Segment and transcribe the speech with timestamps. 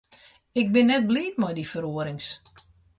[0.61, 2.27] Ik bin net bliid mei dy feroarings.